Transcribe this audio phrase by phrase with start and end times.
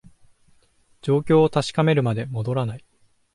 [1.03, 2.83] 状況を確かめるまで戻らない